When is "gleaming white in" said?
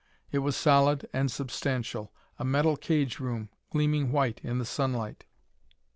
3.69-4.57